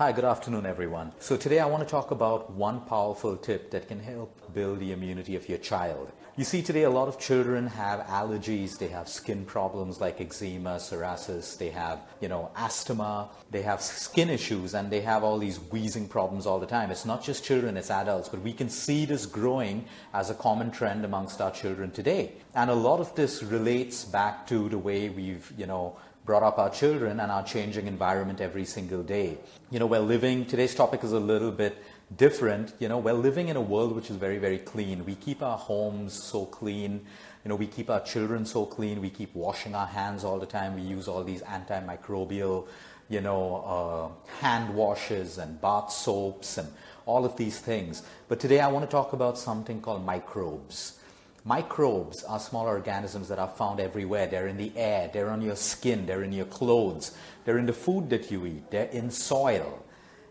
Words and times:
Hi, 0.00 0.12
good 0.12 0.24
afternoon, 0.24 0.64
everyone. 0.64 1.12
So, 1.18 1.36
today 1.36 1.58
I 1.58 1.66
want 1.66 1.86
to 1.86 1.90
talk 1.90 2.10
about 2.10 2.50
one 2.52 2.80
powerful 2.86 3.36
tip 3.36 3.70
that 3.72 3.86
can 3.86 4.00
help 4.00 4.54
build 4.54 4.80
the 4.80 4.92
immunity 4.92 5.36
of 5.36 5.46
your 5.46 5.58
child. 5.58 6.10
You 6.38 6.44
see, 6.44 6.62
today 6.62 6.84
a 6.84 6.90
lot 6.90 7.08
of 7.08 7.18
children 7.18 7.66
have 7.66 8.00
allergies, 8.06 8.78
they 8.78 8.88
have 8.88 9.10
skin 9.10 9.44
problems 9.44 10.00
like 10.00 10.18
eczema, 10.18 10.76
psoriasis, 10.76 11.58
they 11.58 11.68
have, 11.68 12.00
you 12.22 12.28
know, 12.28 12.50
asthma, 12.56 13.28
they 13.50 13.60
have 13.60 13.82
skin 13.82 14.30
issues, 14.30 14.72
and 14.72 14.90
they 14.90 15.02
have 15.02 15.22
all 15.22 15.36
these 15.36 15.58
wheezing 15.58 16.08
problems 16.08 16.46
all 16.46 16.58
the 16.58 16.66
time. 16.66 16.90
It's 16.90 17.04
not 17.04 17.22
just 17.22 17.44
children, 17.44 17.76
it's 17.76 17.90
adults, 17.90 18.30
but 18.30 18.40
we 18.40 18.54
can 18.54 18.70
see 18.70 19.04
this 19.04 19.26
growing 19.26 19.84
as 20.14 20.30
a 20.30 20.34
common 20.34 20.70
trend 20.70 21.04
amongst 21.04 21.42
our 21.42 21.50
children 21.50 21.90
today. 21.90 22.32
And 22.54 22.70
a 22.70 22.74
lot 22.74 23.00
of 23.00 23.14
this 23.16 23.42
relates 23.42 24.06
back 24.06 24.46
to 24.46 24.70
the 24.70 24.78
way 24.78 25.10
we've, 25.10 25.52
you 25.58 25.66
know, 25.66 25.98
brought 26.30 26.44
up 26.44 26.60
our 26.60 26.70
children 26.70 27.18
and 27.18 27.32
our 27.32 27.42
changing 27.42 27.88
environment 27.88 28.40
every 28.40 28.64
single 28.64 29.02
day. 29.02 29.36
You 29.68 29.80
know, 29.80 29.86
we're 29.86 29.98
living, 29.98 30.46
today's 30.46 30.76
topic 30.76 31.02
is 31.02 31.10
a 31.10 31.18
little 31.18 31.50
bit 31.50 31.76
different. 32.16 32.72
You 32.78 32.88
know, 32.88 32.98
we're 32.98 33.14
living 33.14 33.48
in 33.48 33.56
a 33.56 33.60
world 33.60 33.96
which 33.96 34.10
is 34.10 34.16
very, 34.16 34.38
very 34.38 34.58
clean. 34.58 35.04
We 35.04 35.16
keep 35.16 35.42
our 35.42 35.58
homes 35.58 36.12
so 36.12 36.46
clean. 36.46 37.04
You 37.44 37.48
know, 37.48 37.56
we 37.56 37.66
keep 37.66 37.90
our 37.90 37.98
children 37.98 38.46
so 38.46 38.64
clean. 38.64 39.00
We 39.00 39.10
keep 39.10 39.34
washing 39.34 39.74
our 39.74 39.88
hands 39.88 40.22
all 40.22 40.38
the 40.38 40.46
time. 40.46 40.76
We 40.76 40.82
use 40.82 41.08
all 41.08 41.24
these 41.24 41.42
antimicrobial, 41.42 42.68
you 43.08 43.20
know, 43.22 43.42
uh, 43.74 44.30
hand 44.40 44.72
washes 44.72 45.36
and 45.36 45.60
bath 45.60 45.90
soaps 45.90 46.58
and 46.58 46.72
all 47.06 47.24
of 47.24 47.34
these 47.38 47.58
things. 47.58 48.04
But 48.28 48.38
today 48.38 48.60
I 48.60 48.68
want 48.68 48.84
to 48.84 48.90
talk 48.92 49.14
about 49.14 49.36
something 49.36 49.80
called 49.80 50.06
microbes. 50.06 50.99
Microbes 51.44 52.22
are 52.24 52.38
small 52.38 52.66
organisms 52.66 53.28
that 53.28 53.38
are 53.38 53.48
found 53.48 53.80
everywhere. 53.80 54.26
They're 54.26 54.48
in 54.48 54.58
the 54.58 54.72
air, 54.76 55.10
they're 55.12 55.30
on 55.30 55.40
your 55.40 55.56
skin, 55.56 56.04
they're 56.04 56.22
in 56.22 56.32
your 56.32 56.46
clothes, 56.46 57.16
they're 57.44 57.58
in 57.58 57.66
the 57.66 57.72
food 57.72 58.10
that 58.10 58.30
you 58.30 58.44
eat, 58.46 58.70
they're 58.70 58.90
in 58.90 59.10
soil. 59.10 59.82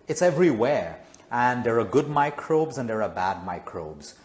It's 0.07 0.21
everywhere. 0.21 0.99
And 1.31 1.63
there 1.63 1.79
are 1.79 1.85
good 1.85 2.09
microbes 2.09 2.77
and 2.77 2.89
there 2.89 3.03
are 3.03 3.09
bad 3.09 3.45
microbes. 3.45 4.15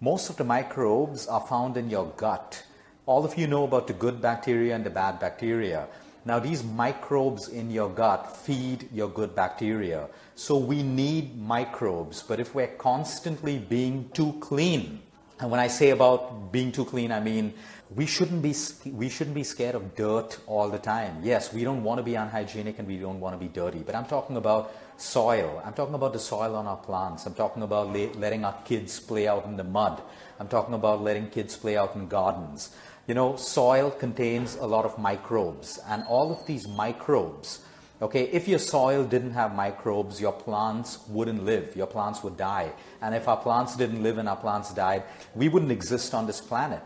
Most 0.00 0.30
of 0.30 0.36
the 0.36 0.44
microbes 0.44 1.26
are 1.26 1.40
found 1.40 1.76
in 1.76 1.88
your 1.88 2.06
gut. 2.16 2.62
All 3.06 3.24
of 3.24 3.38
you 3.38 3.46
know 3.46 3.64
about 3.64 3.86
the 3.86 3.92
good 3.92 4.20
bacteria 4.20 4.74
and 4.74 4.84
the 4.84 4.90
bad 4.90 5.20
bacteria. 5.20 5.86
Now, 6.26 6.38
these 6.38 6.64
microbes 6.64 7.48
in 7.48 7.70
your 7.70 7.90
gut 7.90 8.34
feed 8.34 8.88
your 8.92 9.10
good 9.10 9.34
bacteria. 9.34 10.08
So, 10.34 10.56
we 10.56 10.82
need 10.82 11.38
microbes. 11.38 12.22
But 12.22 12.40
if 12.40 12.54
we're 12.54 12.74
constantly 12.78 13.58
being 13.58 14.08
too 14.14 14.32
clean, 14.40 15.02
and 15.40 15.50
when 15.50 15.60
I 15.60 15.66
say 15.66 15.90
about 15.90 16.52
being 16.52 16.70
too 16.72 16.84
clean, 16.84 17.10
I 17.10 17.20
mean 17.20 17.54
we 17.94 18.06
shouldn't 18.06 18.42
be 18.42 18.54
we 18.90 19.08
shouldn't 19.08 19.34
be 19.34 19.44
scared 19.44 19.74
of 19.74 19.94
dirt 19.94 20.38
all 20.46 20.68
the 20.68 20.78
time. 20.78 21.20
Yes, 21.22 21.52
we 21.52 21.64
don't 21.64 21.82
want 21.82 21.98
to 21.98 22.02
be 22.02 22.14
unhygienic 22.14 22.78
and 22.78 22.88
we 22.88 22.96
don't 22.96 23.20
want 23.20 23.34
to 23.34 23.38
be 23.38 23.48
dirty. 23.48 23.80
But 23.80 23.94
I'm 23.94 24.06
talking 24.06 24.36
about 24.36 24.74
soil. 24.96 25.62
I'm 25.64 25.74
talking 25.74 25.94
about 25.94 26.12
the 26.12 26.18
soil 26.18 26.54
on 26.56 26.66
our 26.66 26.76
plants. 26.76 27.26
I'm 27.26 27.34
talking 27.34 27.62
about 27.62 27.92
letting 27.92 28.44
our 28.44 28.56
kids 28.64 29.00
play 29.00 29.28
out 29.28 29.44
in 29.44 29.56
the 29.56 29.64
mud. 29.64 30.02
I'm 30.38 30.48
talking 30.48 30.74
about 30.74 31.02
letting 31.02 31.30
kids 31.30 31.56
play 31.56 31.76
out 31.76 31.94
in 31.94 32.08
gardens. 32.08 32.74
You 33.06 33.14
know, 33.14 33.36
soil 33.36 33.90
contains 33.90 34.56
a 34.56 34.66
lot 34.66 34.84
of 34.86 34.98
microbes, 34.98 35.78
and 35.88 36.04
all 36.08 36.32
of 36.32 36.46
these 36.46 36.66
microbes 36.66 37.60
Okay, 38.04 38.24
if 38.24 38.46
your 38.46 38.58
soil 38.58 39.02
didn't 39.02 39.30
have 39.30 39.54
microbes, 39.54 40.20
your 40.20 40.34
plants 40.34 40.98
wouldn't 41.08 41.42
live. 41.42 41.74
Your 41.74 41.86
plants 41.86 42.22
would 42.22 42.36
die. 42.36 42.70
And 43.00 43.14
if 43.14 43.28
our 43.28 43.38
plants 43.38 43.76
didn't 43.76 44.02
live 44.02 44.18
and 44.18 44.28
our 44.28 44.36
plants 44.36 44.74
died, 44.74 45.04
we 45.34 45.48
wouldn't 45.48 45.72
exist 45.72 46.12
on 46.12 46.26
this 46.26 46.38
planet. 46.38 46.82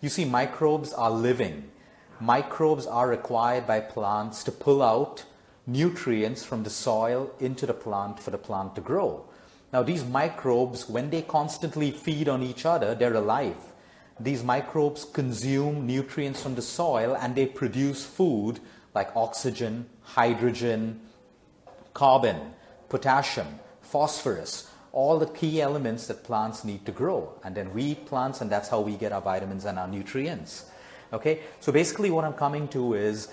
You 0.00 0.08
see, 0.08 0.24
microbes 0.24 0.92
are 0.92 1.12
living. 1.12 1.70
Microbes 2.18 2.84
are 2.84 3.08
required 3.08 3.64
by 3.68 3.78
plants 3.78 4.42
to 4.42 4.50
pull 4.50 4.82
out 4.82 5.24
nutrients 5.68 6.44
from 6.44 6.64
the 6.64 6.70
soil 6.70 7.30
into 7.38 7.64
the 7.64 7.72
plant 7.72 8.18
for 8.18 8.32
the 8.32 8.38
plant 8.38 8.74
to 8.74 8.80
grow. 8.80 9.24
Now, 9.72 9.84
these 9.84 10.04
microbes, 10.04 10.88
when 10.88 11.10
they 11.10 11.22
constantly 11.22 11.92
feed 11.92 12.28
on 12.28 12.42
each 12.42 12.66
other, 12.66 12.96
they're 12.96 13.14
alive. 13.14 13.72
These 14.18 14.42
microbes 14.42 15.04
consume 15.04 15.86
nutrients 15.86 16.42
from 16.42 16.56
the 16.56 16.62
soil 16.62 17.14
and 17.14 17.36
they 17.36 17.46
produce 17.46 18.04
food 18.04 18.58
like 18.96 19.14
oxygen, 19.14 19.86
hydrogen, 20.02 21.00
carbon, 21.94 22.38
potassium, 22.88 23.46
phosphorus, 23.82 24.70
all 24.90 25.18
the 25.18 25.26
key 25.26 25.60
elements 25.60 26.06
that 26.06 26.24
plants 26.24 26.64
need 26.64 26.84
to 26.86 26.92
grow. 26.92 27.38
And 27.44 27.54
then 27.54 27.72
we 27.74 27.82
eat 27.92 28.06
plants, 28.06 28.40
and 28.40 28.50
that's 28.50 28.68
how 28.70 28.80
we 28.80 28.96
get 28.96 29.12
our 29.12 29.20
vitamins 29.20 29.66
and 29.66 29.78
our 29.78 29.86
nutrients. 29.86 30.64
Okay, 31.12 31.40
so 31.60 31.70
basically, 31.70 32.10
what 32.10 32.24
I'm 32.24 32.32
coming 32.32 32.66
to 32.68 32.94
is 32.94 33.28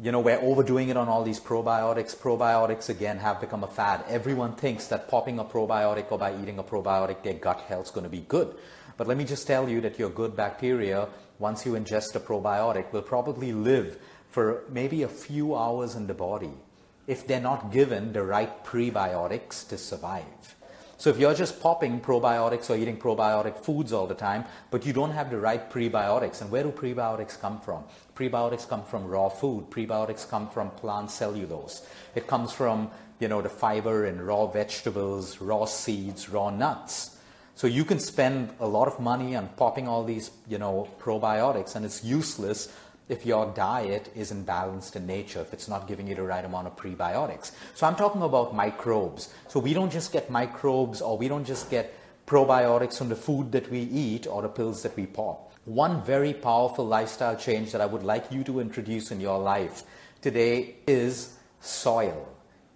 you 0.00 0.12
know, 0.12 0.20
we're 0.20 0.38
overdoing 0.38 0.90
it 0.90 0.96
on 0.96 1.08
all 1.08 1.24
these 1.24 1.40
probiotics. 1.40 2.14
Probiotics, 2.14 2.88
again, 2.88 3.18
have 3.18 3.40
become 3.40 3.64
a 3.64 3.66
fad. 3.66 4.04
Everyone 4.08 4.54
thinks 4.54 4.86
that 4.88 5.08
popping 5.08 5.40
a 5.40 5.44
probiotic 5.44 6.12
or 6.12 6.18
by 6.18 6.40
eating 6.40 6.58
a 6.58 6.62
probiotic, 6.62 7.24
their 7.24 7.34
gut 7.34 7.62
health 7.62 7.86
is 7.86 7.90
going 7.90 8.04
to 8.04 8.10
be 8.10 8.20
good. 8.20 8.54
But 8.96 9.08
let 9.08 9.16
me 9.16 9.24
just 9.24 9.46
tell 9.46 9.68
you 9.68 9.80
that 9.80 9.98
your 9.98 10.10
good 10.10 10.36
bacteria, 10.36 11.08
once 11.40 11.66
you 11.66 11.72
ingest 11.72 12.14
a 12.14 12.20
probiotic, 12.20 12.92
will 12.92 13.02
probably 13.02 13.52
live 13.52 13.98
for 14.28 14.64
maybe 14.70 15.02
a 15.02 15.08
few 15.08 15.56
hours 15.56 15.94
in 15.94 16.06
the 16.06 16.14
body 16.14 16.52
if 17.06 17.26
they're 17.26 17.40
not 17.40 17.72
given 17.72 18.12
the 18.12 18.22
right 18.22 18.64
prebiotics 18.64 19.66
to 19.68 19.78
survive. 19.78 20.54
So 20.98 21.10
if 21.10 21.18
you're 21.18 21.32
just 21.32 21.60
popping 21.60 22.00
probiotics 22.00 22.70
or 22.70 22.76
eating 22.76 22.98
probiotic 22.98 23.56
foods 23.56 23.92
all 23.92 24.08
the 24.08 24.16
time, 24.16 24.44
but 24.72 24.84
you 24.84 24.92
don't 24.92 25.12
have 25.12 25.30
the 25.30 25.38
right 25.38 25.70
prebiotics, 25.70 26.42
and 26.42 26.50
where 26.50 26.64
do 26.64 26.72
prebiotics 26.72 27.40
come 27.40 27.60
from? 27.60 27.84
Prebiotics 28.16 28.68
come 28.68 28.82
from 28.82 29.06
raw 29.06 29.28
food. 29.28 29.70
Prebiotics 29.70 30.28
come 30.28 30.48
from 30.48 30.70
plant 30.70 31.12
cellulose. 31.12 31.86
It 32.16 32.26
comes 32.26 32.52
from, 32.52 32.90
you 33.20 33.28
know, 33.28 33.40
the 33.40 33.48
fiber 33.48 34.06
in 34.06 34.20
raw 34.20 34.46
vegetables, 34.46 35.40
raw 35.40 35.66
seeds, 35.66 36.28
raw 36.28 36.50
nuts. 36.50 37.16
So 37.54 37.68
you 37.68 37.84
can 37.84 38.00
spend 38.00 38.50
a 38.58 38.66
lot 38.66 38.88
of 38.88 38.98
money 38.98 39.36
on 39.36 39.48
popping 39.56 39.86
all 39.86 40.02
these, 40.02 40.32
you 40.48 40.58
know, 40.58 40.88
probiotics 40.98 41.76
and 41.76 41.84
it's 41.84 42.04
useless 42.04 42.72
if 43.08 43.24
your 43.24 43.46
diet 43.54 44.10
isn't 44.14 44.44
balanced 44.44 44.96
in 44.96 45.06
nature, 45.06 45.40
if 45.40 45.52
it's 45.52 45.68
not 45.68 45.88
giving 45.88 46.06
you 46.06 46.14
the 46.14 46.22
right 46.22 46.44
amount 46.44 46.66
of 46.66 46.76
prebiotics. 46.76 47.52
So 47.74 47.86
I'm 47.86 47.96
talking 47.96 48.22
about 48.22 48.54
microbes. 48.54 49.32
So 49.48 49.60
we 49.60 49.74
don't 49.74 49.90
just 49.90 50.12
get 50.12 50.30
microbes 50.30 51.00
or 51.00 51.16
we 51.16 51.28
don't 51.28 51.46
just 51.46 51.70
get 51.70 51.94
probiotics 52.26 52.98
from 52.98 53.08
the 53.08 53.16
food 53.16 53.52
that 53.52 53.70
we 53.70 53.80
eat 53.80 54.26
or 54.26 54.42
the 54.42 54.48
pills 54.48 54.82
that 54.82 54.94
we 54.96 55.06
pop. 55.06 55.52
One 55.64 56.02
very 56.02 56.34
powerful 56.34 56.86
lifestyle 56.86 57.36
change 57.36 57.72
that 57.72 57.80
I 57.80 57.86
would 57.86 58.02
like 58.02 58.30
you 58.30 58.44
to 58.44 58.60
introduce 58.60 59.10
in 59.10 59.20
your 59.20 59.38
life 59.38 59.82
today 60.20 60.76
is 60.86 61.36
soil, 61.60 62.28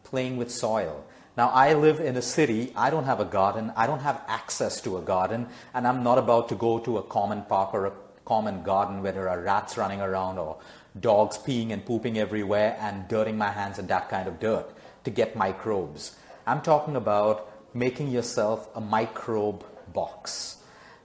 playing 0.05 0.37
with 0.37 0.51
soil. 0.51 1.05
Now, 1.37 1.49
I 1.49 1.73
live 1.73 2.01
in 2.01 2.17
a 2.17 2.23
city, 2.23 2.73
I 2.77 2.91
don't 2.91 3.05
have 3.05 3.21
a 3.21 3.25
garden, 3.25 3.73
I 3.75 3.87
don't 3.87 4.01
have 4.01 4.23
access 4.29 4.83
to 4.83 4.99
a 4.99 5.01
garden, 5.01 5.49
and 5.73 5.89
I'm 5.89 6.03
not 6.03 6.19
about 6.19 6.51
to 6.51 6.55
go 6.55 6.79
to 6.81 6.99
a 6.99 7.03
common 7.03 7.43
park 7.43 7.73
or 7.73 7.87
a 7.87 7.93
common 8.25 8.63
garden 8.63 9.03
where 9.03 9.13
there 9.13 9.29
are 9.29 9.41
rats 9.41 9.77
running 9.77 10.01
around 10.01 10.39
or 10.39 10.59
dogs 11.01 11.39
peeing 11.39 11.71
and 11.73 11.85
pooping 11.85 12.19
everywhere 12.19 12.77
and 12.81 13.09
dirting 13.09 13.37
my 13.39 13.51
hands 13.51 13.79
in 13.79 13.87
that 13.87 14.09
kind 14.09 14.29
of 14.29 14.39
dirt 14.39 14.67
to 15.05 15.11
get 15.11 15.37
microbes. 15.37 16.17
I'm 16.47 16.61
talking 16.61 16.97
about 16.97 17.51
making 17.75 18.11
yourself 18.11 18.69
a 18.75 18.81
microbe 18.81 19.65
box. 19.93 20.59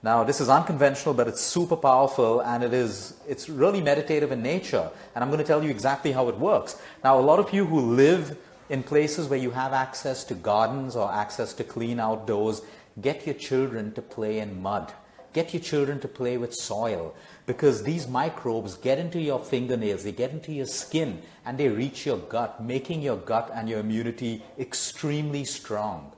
Now, 0.04 0.24
this 0.24 0.40
is 0.40 0.50
unconventional, 0.50 1.14
but 1.14 1.28
it's 1.28 1.42
super 1.42 1.76
powerful 1.76 2.42
and 2.42 2.64
it 2.64 2.74
is, 2.74 3.16
it's 3.28 3.50
really 3.50 3.82
meditative 3.82 4.32
in 4.32 4.42
nature. 4.42 4.90
And 5.16 5.24
I'm 5.24 5.30
going 5.30 5.40
to 5.40 5.48
tell 5.48 5.64
you 5.64 5.70
exactly 5.70 6.12
how 6.12 6.30
it 6.30 6.38
works. 6.38 6.80
Now, 7.04 7.20
a 7.20 7.22
lot 7.22 7.40
of 7.40 7.54
you 7.54 7.66
who 7.66 7.80
live 7.80 8.38
in 8.70 8.84
places 8.84 9.28
where 9.28 9.40
you 9.40 9.52
have 9.52 9.74
access 9.74 10.24
to 10.26 10.36
gardens 10.36 10.96
or 10.96 11.12
access 11.12 11.54
to 11.54 11.64
clean 11.64 12.00
outdoors, 12.00 12.62
get 13.02 13.26
your 13.26 13.36
children 13.36 13.94
to 13.94 14.02
play 14.02 14.40
in 14.40 14.62
mud. 14.62 14.94
Get 15.38 15.54
your 15.54 15.62
children 15.62 16.00
to 16.00 16.08
play 16.08 16.36
with 16.40 16.52
soil 16.52 17.14
because 17.46 17.84
these 17.84 18.08
microbes 18.08 18.74
get 18.74 18.98
into 18.98 19.22
your 19.22 19.38
fingernails, 19.38 20.04
they 20.04 20.12
get 20.12 20.32
into 20.32 20.52
your 20.52 20.66
skin, 20.66 21.22
and 21.46 21.60
they 21.60 21.70
reach 21.70 22.08
your 22.08 22.18
gut, 22.18 22.64
making 22.64 23.04
your 23.04 23.18
gut 23.18 23.52
and 23.54 23.70
your 23.70 23.82
immunity 23.82 24.44
extremely 24.58 25.46
strong. 25.46 26.12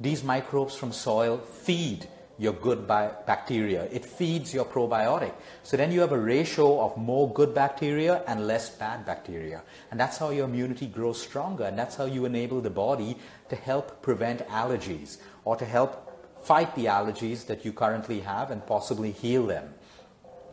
These 0.00 0.24
microbes 0.24 0.74
from 0.74 0.90
soil 0.90 1.38
feed 1.38 2.08
your 2.36 2.52
good 2.52 2.88
bacteria. 2.88 3.84
It 3.92 4.04
feeds 4.04 4.52
your 4.52 4.64
probiotic. 4.64 5.34
So 5.62 5.76
then 5.76 5.92
you 5.92 6.00
have 6.00 6.10
a 6.10 6.18
ratio 6.18 6.80
of 6.80 6.96
more 6.96 7.32
good 7.32 7.54
bacteria 7.54 8.24
and 8.26 8.48
less 8.48 8.70
bad 8.70 9.06
bacteria. 9.06 9.62
And 9.92 10.00
that's 10.00 10.18
how 10.18 10.30
your 10.30 10.46
immunity 10.46 10.88
grows 10.88 11.22
stronger. 11.22 11.62
And 11.62 11.78
that's 11.78 11.94
how 11.94 12.06
you 12.06 12.24
enable 12.24 12.60
the 12.60 12.70
body 12.70 13.18
to 13.50 13.54
help 13.54 14.02
prevent 14.02 14.44
allergies 14.48 15.18
or 15.44 15.54
to 15.54 15.64
help 15.64 16.10
fight 16.44 16.74
the 16.74 16.86
allergies 16.86 17.46
that 17.46 17.64
you 17.64 17.72
currently 17.72 18.20
have 18.20 18.50
and 18.50 18.66
possibly 18.66 19.10
heal 19.10 19.46
them. 19.46 19.74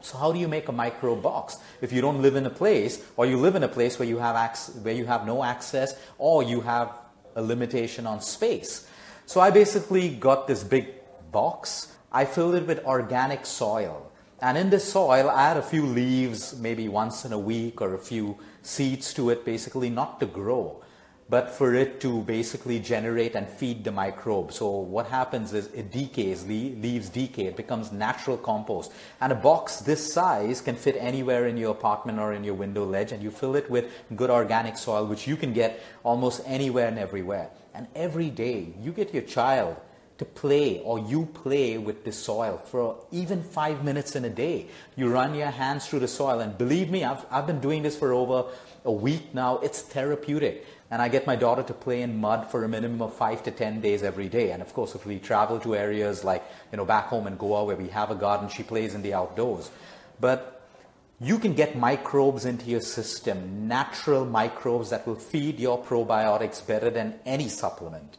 So 0.01 0.17
how 0.17 0.31
do 0.31 0.39
you 0.39 0.47
make 0.47 0.67
a 0.67 0.71
microbe 0.71 1.21
box 1.21 1.57
if 1.81 1.91
you 1.91 2.01
don't 2.01 2.21
live 2.21 2.35
in 2.35 2.45
a 2.45 2.49
place 2.49 3.03
or 3.17 3.25
you 3.25 3.38
live 3.38 3.55
in 3.55 3.63
a 3.63 3.67
place 3.67 3.99
where 3.99 4.07
you 4.07 4.17
have 4.17 4.35
ac- 4.35 4.71
where 4.81 4.95
you 4.95 5.05
have 5.05 5.25
no 5.27 5.43
access 5.43 5.95
or 6.17 6.43
you 6.43 6.61
have 6.61 6.91
a 7.35 7.41
limitation 7.41 8.07
on 8.07 8.21
space? 8.21 8.88
So 9.25 9.39
I 9.39 9.51
basically 9.51 10.09
got 10.09 10.47
this 10.47 10.63
big 10.63 10.88
box. 11.31 11.93
I 12.11 12.25
filled 12.25 12.55
it 12.55 12.65
with 12.65 12.83
organic 12.85 13.45
soil. 13.45 14.11
And 14.41 14.57
in 14.57 14.71
this 14.71 14.91
soil, 14.91 15.29
I 15.29 15.51
add 15.51 15.57
a 15.57 15.61
few 15.61 15.85
leaves, 15.85 16.57
maybe 16.57 16.89
once 16.89 17.25
in 17.25 17.31
a 17.31 17.38
week, 17.38 17.79
or 17.79 17.93
a 17.93 17.99
few 17.99 18.39
seeds 18.63 19.13
to 19.13 19.29
it, 19.29 19.45
basically 19.45 19.91
not 19.91 20.19
to 20.19 20.25
grow, 20.25 20.81
but 21.31 21.49
for 21.49 21.73
it 21.73 22.01
to 22.01 22.21
basically 22.23 22.77
generate 22.77 23.35
and 23.35 23.47
feed 23.47 23.85
the 23.85 23.91
microbes. 23.91 24.57
So 24.57 24.69
what 24.69 25.07
happens 25.07 25.53
is 25.53 25.67
it 25.67 25.89
decays, 25.89 26.45
leaves 26.45 27.07
decay, 27.07 27.45
it 27.45 27.55
becomes 27.55 27.89
natural 27.93 28.35
compost. 28.35 28.91
And 29.21 29.31
a 29.31 29.35
box 29.35 29.77
this 29.77 30.13
size 30.13 30.59
can 30.59 30.75
fit 30.75 30.97
anywhere 30.99 31.47
in 31.47 31.55
your 31.55 31.71
apartment 31.71 32.19
or 32.19 32.33
in 32.33 32.43
your 32.43 32.55
window 32.55 32.83
ledge, 32.83 33.13
and 33.13 33.23
you 33.23 33.31
fill 33.31 33.55
it 33.55 33.69
with 33.69 33.85
good 34.13 34.29
organic 34.29 34.77
soil, 34.77 35.05
which 35.05 35.25
you 35.25 35.37
can 35.37 35.53
get 35.53 35.81
almost 36.03 36.41
anywhere 36.45 36.89
and 36.89 36.99
everywhere. 36.99 37.49
And 37.73 37.87
every 37.95 38.29
day 38.29 38.73
you 38.81 38.91
get 38.91 39.13
your 39.13 39.23
child 39.23 39.77
to 40.17 40.25
play 40.25 40.81
or 40.83 40.99
you 40.99 41.27
play 41.27 41.77
with 41.77 42.03
the 42.03 42.11
soil 42.11 42.57
for 42.57 43.05
even 43.09 43.41
five 43.41 43.85
minutes 43.85 44.17
in 44.17 44.25
a 44.25 44.29
day. 44.29 44.67
You 44.97 45.09
run 45.09 45.33
your 45.33 45.47
hands 45.47 45.87
through 45.87 46.01
the 46.01 46.09
soil, 46.09 46.41
and 46.41 46.57
believe 46.57 46.91
me, 46.91 47.05
I've, 47.05 47.25
I've 47.31 47.47
been 47.47 47.61
doing 47.61 47.83
this 47.83 47.97
for 47.97 48.11
over 48.11 48.51
a 48.83 48.91
week 48.91 49.33
now. 49.33 49.59
It's 49.59 49.81
therapeutic. 49.81 50.65
And 50.91 51.01
I 51.01 51.07
get 51.07 51.25
my 51.25 51.38
daughter 51.38 51.63
to 51.63 51.73
play 51.73 52.01
in 52.01 52.19
mud 52.19 52.51
for 52.51 52.65
a 52.65 52.67
minimum 52.67 53.01
of 53.01 53.13
five 53.13 53.41
to 53.43 53.51
ten 53.51 53.79
days 53.79 54.03
every 54.03 54.27
day. 54.27 54.51
And 54.51 54.61
of 54.61 54.73
course, 54.73 54.93
if 54.93 55.05
we 55.05 55.19
travel 55.19 55.57
to 55.61 55.73
areas 55.73 56.25
like, 56.25 56.43
you 56.69 56.77
know, 56.77 56.85
back 56.85 57.05
home 57.05 57.27
in 57.27 57.38
Goa 57.38 57.63
where 57.63 57.77
we 57.77 57.88
have 57.88 58.11
a 58.11 58.15
garden, 58.15 58.49
she 58.49 58.61
plays 58.61 58.93
in 58.93 59.01
the 59.01 59.13
outdoors. 59.13 59.71
But 60.19 60.61
you 61.21 61.39
can 61.39 61.53
get 61.53 61.77
microbes 61.77 62.45
into 62.45 62.65
your 62.65 62.81
system, 62.81 63.69
natural 63.69 64.25
microbes 64.25 64.89
that 64.89 65.07
will 65.07 65.15
feed 65.15 65.59
your 65.59 65.81
probiotics 65.81 66.65
better 66.65 66.89
than 66.89 67.19
any 67.25 67.47
supplement. 67.47 68.17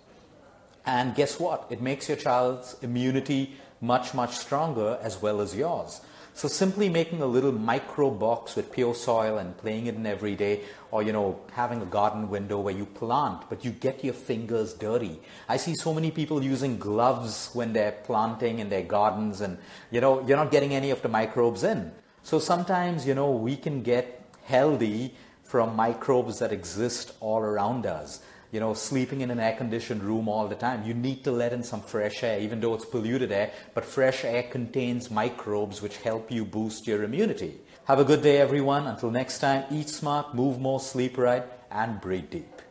And 0.87 1.15
guess 1.15 1.39
what? 1.39 1.67
It 1.69 1.83
makes 1.83 2.09
your 2.09 2.17
child's 2.17 2.77
immunity 2.81 3.57
much, 3.83 4.15
much 4.15 4.37
stronger 4.39 4.99
as 5.03 5.21
well 5.21 5.43
as 5.43 5.55
yours. 5.55 6.01
So 6.35 6.49
simply 6.49 6.89
making 6.89 7.21
a 7.21 7.27
little 7.27 7.53
microbe 7.53 8.19
box 8.19 8.57
with 8.57 8.73
pure 8.73 8.95
soil 8.95 9.37
and 9.37 9.57
playing 9.59 9.87
it 9.87 9.97
in 9.97 10.07
every 10.07 10.35
day, 10.35 10.63
or 10.91 11.03
you 11.03 11.13
know, 11.13 11.39
having 11.53 11.83
a 11.83 11.85
garden 11.85 12.31
window 12.31 12.59
where 12.59 12.75
you 12.75 12.87
plant, 12.87 13.43
but 13.51 13.67
you 13.67 13.71
get 13.71 14.03
your 14.03 14.15
fingers 14.15 14.73
dirty. 14.73 15.21
I 15.47 15.59
see 15.59 15.75
so 15.75 15.93
many 15.93 16.11
people 16.11 16.43
using 16.43 16.79
gloves 16.79 17.51
when 17.53 17.75
they're 17.75 17.93
planting 17.93 18.61
in 18.61 18.71
their 18.71 18.83
gardens, 18.83 19.43
and 19.43 19.59
you 19.91 20.01
know, 20.01 20.27
you're 20.27 20.39
not 20.39 20.51
getting 20.51 20.75
any 20.75 20.91
of 20.91 21.03
the 21.03 21.09
microbes 21.09 21.65
in. 21.65 21.93
So 22.23 22.39
sometimes, 22.39 23.07
you 23.07 23.15
know, 23.15 23.31
we 23.33 23.57
can 23.57 23.83
get 23.83 24.25
healthy 24.45 25.15
from 25.43 25.77
microbes 25.77 26.39
that 26.39 26.51
exist 26.51 27.13
all 27.21 27.41
around 27.41 27.85
us 27.85 28.23
you 28.53 28.61
know, 28.61 28.75
sleeping 28.75 29.23
in 29.23 29.31
an 29.31 29.41
air 29.41 29.57
conditioned 29.57 30.05
room 30.05 30.29
all 30.29 30.47
the 30.47 30.55
time. 30.55 30.85
You 30.85 30.95
need 30.95 31.25
to 31.25 31.33
let 31.33 31.53
in 31.53 31.65
some 31.65 31.81
fresh 31.81 32.23
air, 32.23 32.39
even 32.39 32.61
though 32.61 32.75
it's 32.75 32.85
polluted 32.85 33.33
air, 33.33 33.51
but 33.75 33.85
fresh 33.85 34.25
air 34.25 34.45
contains 34.45 35.11
microbes 35.11 35.83
which 35.83 35.97
help 35.97 36.31
you 36.31 36.45
boost 36.45 36.87
your 36.87 37.03
immunity. 37.03 37.59
Have 37.87 37.99
a 37.99 38.05
good 38.05 38.23
day, 38.23 38.39
everyone. 38.39 38.87
Until 38.87 39.11
next 39.11 39.41
time, 39.41 39.65
eat 39.73 39.89
smart, 39.89 40.35
move 40.37 40.61
more, 40.61 40.79
sleep 40.79 41.19
right, 41.19 41.45
and 41.71 42.01
breathe 42.01 42.31
deep. 42.31 42.62